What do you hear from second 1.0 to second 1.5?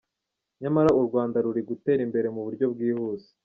Rwanda